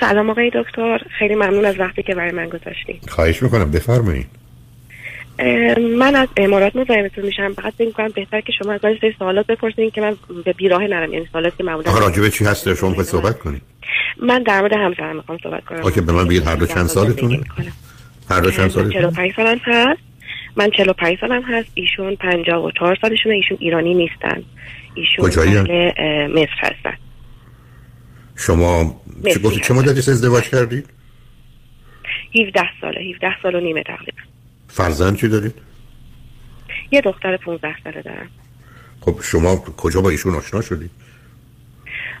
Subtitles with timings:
[0.00, 0.98] سلام آقای دکتر.
[1.18, 3.70] خیلی ممنون از وقتی که برای من گذاشتید خواهش می‌کنم.
[3.70, 4.26] بفرمایید
[5.98, 7.52] من از امارات مزاحمتون میشم.
[7.52, 10.82] فقط فکر کنم بهتر که شما از من سری سوالات بپرسید که من به بیراه
[10.82, 11.12] نرم.
[11.12, 13.62] یعنی سوالاتی که معمولا آقا راجبه چی هست؟ شما باید صحبت کنید.
[14.22, 15.80] من در مورد همسرم می‌خوام صحبت کنم.
[15.80, 17.40] اوکی به من بگید هر دو چند سالتونه؟
[18.30, 20.00] هر دو چند سالتونه؟ 45 سالم هست.
[20.56, 21.68] من 45 سالم هست.
[21.74, 23.34] ایشون 54 سالشونه.
[23.34, 24.42] ایشون ایرانی نیستن.
[24.94, 25.54] ایشون کجایی
[26.28, 26.94] مصر هستن.
[28.38, 29.00] شما
[29.34, 30.88] چه گفتی؟ چه مدتی ازدواج کردید؟
[32.34, 34.18] 17 ساله 17 سال و نیمه تقریبا.
[34.68, 35.54] فرزند چی دارید؟
[36.90, 38.28] یه دختر 15 ساله دارم.
[39.00, 40.90] خب شما کجا با ایشون آشنا شدید؟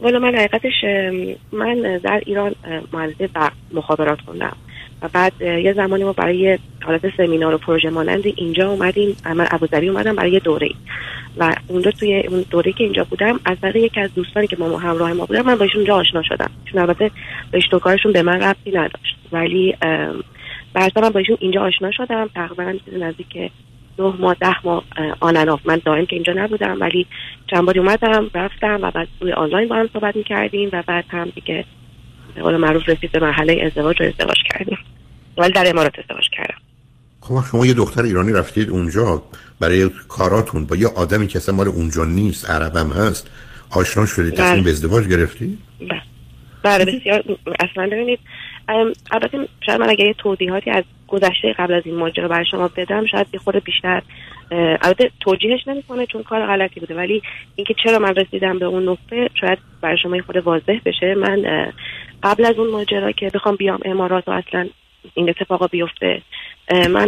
[0.00, 0.84] والا من حقیقتش
[1.52, 2.54] من در ایران
[2.92, 3.28] مهندسی
[3.72, 4.56] مخابرات خوندم.
[5.02, 9.16] و بعد یه زمانی ما برای حالت سمینار و پروژه مانند اینجا اومدیم.
[9.24, 10.68] من ابوظبی اومدم برای دوره
[11.38, 14.78] و اونجا توی اون دوره که اینجا بودم از طریق یکی از دوستانی که ما
[14.78, 16.50] همراه ما بودم من با اونجا آشنا شدم.
[16.64, 17.10] چون البته
[17.52, 19.16] رشته کارشون به من ربطی نداشت.
[19.32, 19.76] ولی
[20.72, 22.30] بعد من با ایشون اینجا آشنا شدم.
[22.34, 23.50] تقریبا نزدیک
[23.98, 24.84] نه ماه ده ماه
[25.20, 27.06] آن من دائم که اینجا نبودم ولی
[27.50, 31.32] چند باری اومدم رفتم و بعد روی آنلاین با هم صحبت می‌کردیم و بعد هم
[31.34, 31.64] دیگه
[32.40, 34.78] قول معروف رسید به مرحله ازدواج و ازدواج کردیم
[35.38, 36.54] ولی در امارات ازدواج کردم
[37.20, 39.22] خب شما یه دختر ایرانی رفتید اونجا
[39.60, 43.30] برای کاراتون با یه آدمی که اصلا مال اونجا نیست عربم هست
[43.70, 44.62] آشنا شدید تصمیم بله.
[44.62, 46.02] به ازدواج گرفتی؟ بله
[46.62, 47.24] بله بسیار
[47.60, 48.18] اصلا ببینید
[49.10, 53.06] البته شاید من اگه یه توضیحاتی از گذشته قبل از این ماجرا برای شما بدم
[53.06, 54.02] شاید یه خود بیشتر
[54.82, 57.22] البته توجیهش نمی‌کنه چون کار غلطی بوده ولی
[57.56, 61.72] اینکه چرا من رسیدم به اون نقطه شاید برای شما یه خود واضح بشه من
[62.22, 64.68] قبل از اون ماجرا که بخوام بیام امارات و اصلا
[65.14, 66.22] این اتفاقا بیفته
[66.70, 67.06] من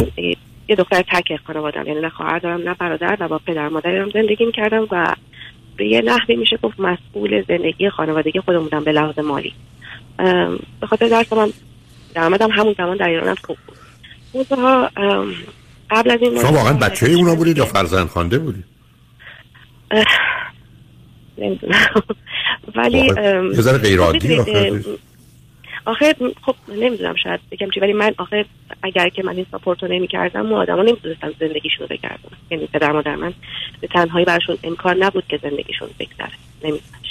[0.69, 4.45] یه دختر تک خانوادم یعنی نه خواهر دارم نه برادر و با پدر مادرم زندگی
[4.45, 5.15] می‌کردم و
[5.77, 9.53] به یه نحوی میشه گفت مسئول زندگی خانوادگی خودم بودم به لحاظ مالی.
[10.81, 11.53] به خاطر درس من
[12.15, 14.49] درآمدم همون زمان در ایران خوب بود.
[15.91, 18.74] قبل از این شما واقعا بچه اونا بودید یا فرزند خانده بودید؟
[21.39, 22.03] نمی‌دونم.
[22.77, 24.39] ولی یه ذره غیر عادی
[25.87, 28.45] آخه خب نمی‌دونم شاید بگم چی ولی من آخه
[28.83, 32.37] اگر که من این ساپورت رو نمی کردم و آدم ها نمی‌دونستم زندگیشون رو بگردم
[32.51, 33.35] یعنی پدر مادر من
[33.81, 36.33] به تنهایی براشون امکان نبود که زندگیشون بگذره.
[36.63, 37.05] نمی‌دونست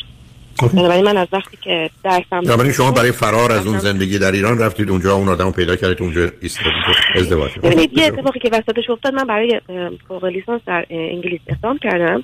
[0.73, 4.59] بنابراین من از وقتی که درسم بنابراین شما برای فرار از اون زندگی در ایران
[4.59, 6.73] رفتید اونجا اون آدم رو پیدا کردید اونجا ایستادید.
[7.15, 9.61] ازدواج ببینید یه اتفاقی که وسطش افتاد من برای
[10.07, 12.23] فوق لیسانس در انگلیس اقدام کردم.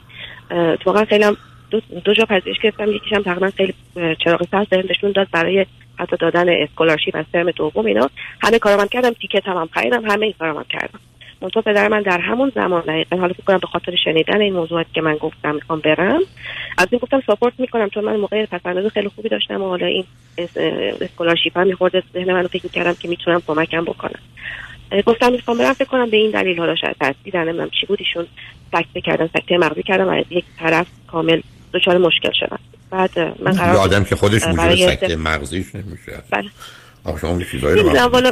[0.52, 1.26] اتفاقا خیلی
[1.70, 5.66] دو, دو جا پذیرش گرفتم یکیشم تقریبا خیلی چراغ سبز بهم داد برای
[5.98, 8.10] حتی دادن scholarship از ترم دوم اینا.
[8.42, 11.00] همه کارام کردم ticket هم خریدم همه این کارام کردم.
[11.42, 14.86] منتها پدر من در همون زمان دقیقا حالا فکر کنم به خاطر شنیدن این موضوعات
[14.94, 16.20] که من گفتم می‌خوام برم
[16.78, 18.62] از این گفتم support می‌کنم چون من موقع پس
[18.94, 20.06] خیلی خوبی داشتم و حالا این
[21.02, 24.20] scholarship هم می‌خورد ذهن منو فکر کردم که می‌تونم کمکم بکنم.
[25.06, 26.96] گفتم می‌خوام برم فکر کنم به این دلیل حالا شاید
[27.36, 28.28] نمی‌دونم چی بود ایشون
[28.72, 31.42] سکته کردن سکته مغزی کردم و از یک طرف کامل
[31.74, 32.60] دچار مشکل شدم
[32.90, 36.24] بعد من قرار آدم که خودش موجب سکته مغزیش نمیشه.
[36.30, 36.50] بله.
[37.04, 38.32] آخه شما چیزایی رو والا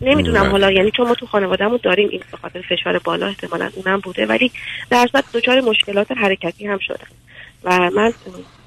[0.00, 4.00] نمی‌دونم حالا یعنی چون ما تو خانوادهمون داریم این به خاطر فشار بالا احتمالا اونم
[4.00, 4.50] بوده ولی
[4.90, 7.06] در اصل دچار مشکلات حرکتی هم شدم
[7.64, 8.12] و من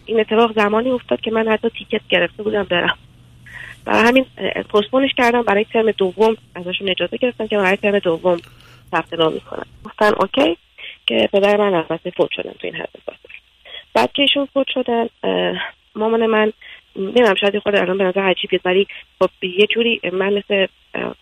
[0.06, 2.98] این اتفاق زمانی افتاد که من حتی تیکت گرفته بودم برم.
[3.86, 4.26] برای همین
[4.74, 8.38] پستپونش کردم برای ترم دوم ازشون اجازه گرفتم که برای ترم دوم
[8.92, 9.66] ثبت نام می‌کنم.
[9.86, 10.58] گفتن اوکی
[11.10, 12.90] که پدر من البته فوت شدن تو این حد
[13.94, 15.10] بعد که ایشون فوت شدن
[15.96, 16.54] مامان من
[16.96, 18.88] نمی‌دونم شاید خود الان به نظر عجیب ولی
[19.20, 20.68] خب یه جوری من مثل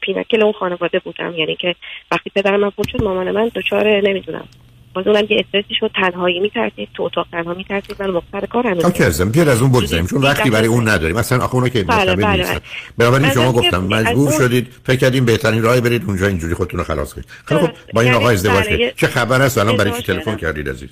[0.01, 1.35] پینکل اون خانواده بودم.
[1.35, 1.75] یعنی که
[2.11, 4.47] وقتی پدر من فوت شد مامان من دچار نمی‌دونم
[4.97, 9.03] باز اونم یه استرسی شد تنهایی میترسید تو اتاق تنها میترسید من مقصر کار اوکی
[9.03, 11.15] ازم بیاد از اون بگذاریم چون وقتی برای اون نداریم.
[11.15, 12.59] مثلا آخه اونا که بله بله بله.
[12.97, 17.13] بنابراین شما گفتم مجبور شدید فکر کردیم بهترین راه برید اونجا اینجوری خودتون رو خلاص
[17.13, 17.27] کنید.
[17.45, 20.69] خیلی خب با این آقا ازدواج کنید چه خبر است؟ الان برای چی تلفن کردید
[20.69, 20.89] عزیز؟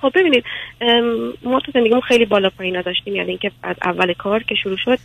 [0.00, 0.44] خب ببینید
[1.42, 4.98] ما تو زندگیمون خیلی بالا پایین داشتیم یعنی اینکه از اول کار که شروع شد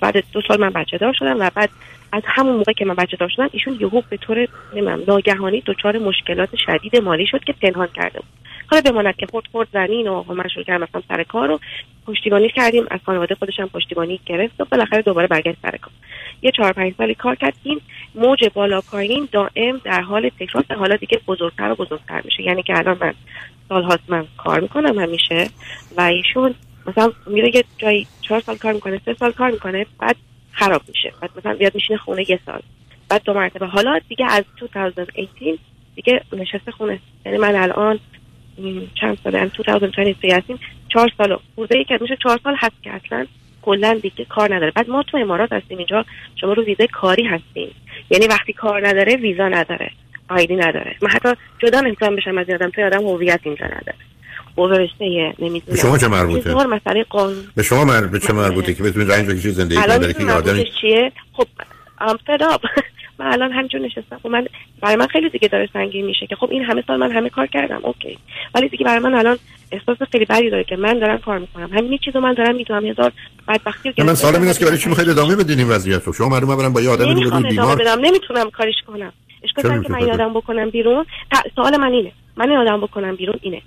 [0.00, 1.70] بعد دو سال من بچه دار شدم و بعد
[2.14, 5.98] از همون موقع که من بچه دار شدم ایشون یهو به طور نمی‌دونم ناگهانی دچار
[5.98, 8.28] مشکلات شدید مالی شد که پنهان کرده بود.
[8.66, 11.60] حالا بماند که خود خود زنین و من شروع کردم مثلا سر کار رو
[12.06, 12.84] پشتیبانی کردیم.
[12.90, 15.92] از خانواده خودش هم پشتیبانی گرفت و بالاخره دوباره برگشت سر کار.
[16.42, 17.54] یه چهار پنج سالی کار کرد.
[17.62, 17.80] این
[18.14, 22.42] موج بالا پایین دائم در حال تکرار حالا دیگه بزرگتر و بزرگتر میشه.
[22.42, 23.14] یعنی که الان من
[23.68, 25.48] سال من کار می‌کنم همیشه
[25.96, 26.54] و ایشون
[26.86, 29.86] مثلا میره یه جایی چهار سال کار می‌کنه سه سال کار می‌کنه.
[29.98, 30.16] بعد
[30.54, 31.12] خراب میشه.
[31.20, 32.60] بعد مثلا بیاد میشینه خونه یه سال.
[33.08, 33.66] بعد دو مرتبه.
[33.66, 35.58] حالا دیگه از 2018
[35.96, 36.98] دیگه نشسته خونه.
[37.26, 37.98] یعنی من الان
[39.00, 40.58] چند سال 2023 هستیم.
[40.88, 43.26] چهار سال خورده ای که میشه چهار سال هست که اصلا
[43.62, 44.70] کلا دیگه کار نداره.
[44.70, 46.04] بعد ما تو امارات هستیم اینجا.
[46.40, 47.74] شما رو ویزای کاری هستیم.
[48.10, 49.90] یعنی وقتی کار نداره ویزا نداره.
[50.28, 50.96] آیدی نداره.
[51.02, 51.28] من حتی
[51.58, 53.94] جدا نمی‌تونم بشم از یادم تو آدم هویت اینجا نداره.
[54.54, 55.78] اوورسته نمی‌دونم.
[55.78, 57.44] شما چه مربوطه؟ مسئله قانون.
[57.56, 58.06] به شما مر...
[58.06, 61.12] به چه مربوطه که بتونید رنج بکشید زندگی کنید که آدم چیه.
[61.32, 61.46] خب
[62.00, 62.60] ام فداب.
[63.18, 64.18] من الان همینجور نشستم.
[64.22, 64.46] خب من
[64.80, 67.46] برای من خیلی دیگه داره سنگین میشه که خب این همه سال من همه کار
[67.46, 67.80] کردم.
[67.82, 68.18] اوکی.
[68.54, 69.38] ولی دیگه برای من الان
[69.72, 71.70] احساس خیلی بدی داره که من دارم کار می‌کنم.
[71.72, 72.86] همین چیزو من دارم می‌دونم.
[72.86, 73.12] هزار
[73.48, 76.12] بدبختی رو من سوالم این است که برای چی می‌خواید ادامه بدین این وضعیت رو؟
[76.12, 78.00] شما معلومه برام با یه آدم دیگه بیمار بدم.
[78.00, 79.12] نمی‌تونم کاریش کنم.
[79.42, 81.04] اشکال که من یادم بکنم بیرون.
[81.56, 82.12] سوال من اینه.
[82.36, 83.62] من یادم بکنم بیرون اینه.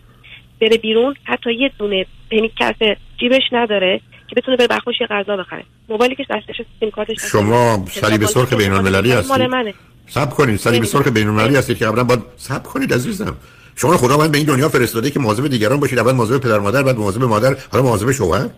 [0.62, 2.76] بره بیرون حتی یه دونه پنی کف
[3.20, 5.64] جیبش نداره که بتونه بره بخوش یه غذا بخره.
[5.90, 9.74] موبایلی که دستش سیم کارتش شما صلیب سرخ بین المللی هستید مال منه.
[10.08, 13.38] سب کنید صلیب سرخ بین المللی هستید که قبلا باید سب کنید عزیزم.
[13.76, 16.84] شما خدا من به این دنیا فرستاده که مواظب دیگران باشید اول مواظب پدر مادر
[16.84, 18.50] بعد مواظب مادر حالا مواظب شوهر.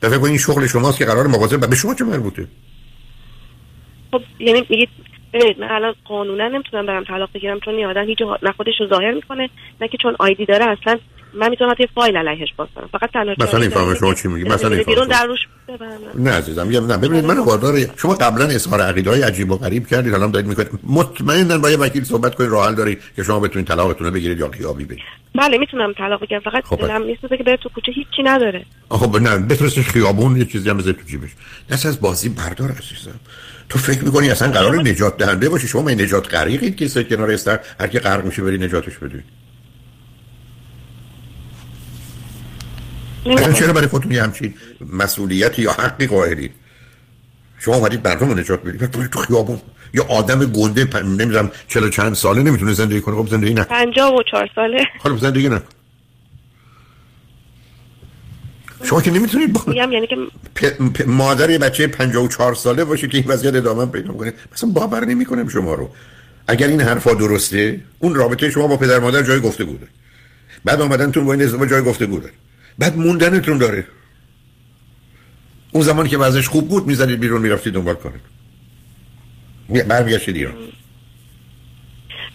[0.00, 2.48] کنید این شغل شماست که قرار مواظب به شما چه مربوطه؟
[4.10, 4.88] خب یعنی میگید
[5.34, 9.12] من الان قانونا نمی‌تونم برم طلاق بگیرم چون یه آدم هیچ نه خودش رو ظاهر
[9.12, 9.50] می‌کنه
[9.80, 10.98] نه که چون آیدی داره اصلا
[11.34, 12.88] من می‌تونم یه فایل علیهش باز کنم.
[12.92, 15.40] فقط تنها مثلا این فهم شما چی میگی؟ مثلا این بیرون در روش
[16.14, 19.86] نه عزیزم میگم نه ببینید من وادار شما قبلا اظهار عقیده های عجیب و غریب
[19.86, 20.68] کردید الان دارید می‌کنید.
[20.82, 24.48] مطمئنا با یه وکیل صحبت کنید راه دارید که شما بتونید طلاقتون رو بگیرید یا
[24.48, 25.04] خیابی بگیرید
[25.34, 28.64] بله می‌تونم طلاق بگیرم فقط خب دلم نیست که بره تو کوچه هیچی نداره.
[28.90, 31.30] خب نه بفرستش خیابون یه چیزی هم بذارید تو جیبش.
[31.70, 33.20] دست از بازی بردار عزیزم.
[33.68, 37.60] تو فکر می‌کنی اصلا قرار نجات دهنده باشی؟ شما این نجات غریقید که کنار استر
[37.80, 39.24] هر کی غرق میشه بری نجاتش بدید
[43.26, 44.54] اصلا چرا برای خودتون یه همچین
[44.92, 46.52] مسئولیتی یا حقی قائلید؟
[47.58, 48.90] شما اومدید مردم رو نجات بدید.
[48.90, 49.60] تو خیابون
[49.94, 50.96] یا آدم گنده پ...
[50.96, 53.16] نمی‌دونم چلو چند ساله نمی‌تونه زندگی کنه.
[53.16, 53.64] خب زندگی نه.
[53.64, 54.84] پنجاه و چهار ساله.
[55.02, 55.62] خب زندگی نه.
[58.84, 60.16] شما که نمی‌تونید با یعنی که
[60.54, 60.66] پ...
[60.66, 61.08] پ...
[61.08, 64.32] مادر یه بچه 54 ساله باشه که این وضعیت ادامه پیدا کنه.
[64.52, 65.90] مثلا باور نمی‌کنم شما رو.
[66.48, 69.86] اگر این حرفا درسته اون رابطه شما با پدر مادر جای گفته بوده.
[70.64, 72.30] بعد آمدن تو با این ازدواج جای گفته بوده.
[72.78, 73.86] بعد موندنتون داره.
[75.72, 78.20] اون زمان که وضعش خوب بود می‌زنید بیرون می‌رفتید دنبال کنید
[79.88, 80.54] برمیگشتید ایران.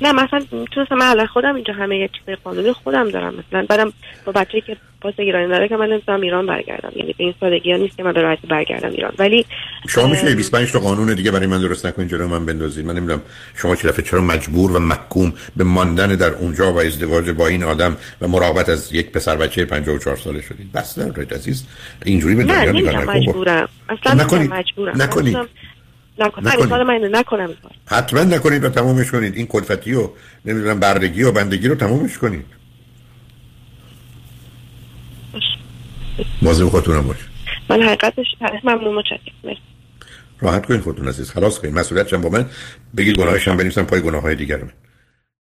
[0.02, 0.40] نه مثلا
[0.72, 3.34] تو من الان خودم اینجا همه یه چیز قانونی خودم دارم.
[3.36, 3.94] مثلا بعدم
[4.26, 6.92] با بچه‌ای که پاس ایرانی داره که من نمی‌تونم ایران برگردم.
[6.96, 9.14] یعنی به این سادگی ها نیست که من به راحتی برگردم ایران.
[9.20, 9.46] ولی
[9.88, 13.22] شما میشه 25 تا قانون دیگه برای من درست نکنید جلو من بندازید من نمی‌دونم
[13.56, 17.64] شما چه دفعه چرا مجبور و محکوم به ماندن در اونجا و ازدواج با این
[17.64, 20.72] آدم و مراقبت از یک پسر بچه 54 ساله شدید.
[20.72, 21.66] بس دارید عزیز.
[22.06, 23.70] اینجوری به دنیا نگاه مجبورم.
[23.90, 25.02] اصلا نکنید مجبورم.
[25.02, 25.38] نکنید.
[26.20, 27.56] نکنید نکنم.
[27.86, 29.36] حتما نکنید و تمومش کنید.
[29.36, 30.10] این کلفتی و
[30.46, 32.46] نمی‌دونم بردگی و بندگی رو تمومش کنید.
[36.42, 37.30] مواظب خودتون هم باشید
[37.70, 38.26] من حقیقتش
[38.64, 39.56] ممنون متشکرم.
[40.42, 41.32] راحت کنید خودتون عزیز.
[41.32, 41.74] خلاص کنید.
[41.74, 42.46] مسئولیت با من.
[42.98, 44.72] بگید گناهش هم بنویسم پای گناه های دیگر من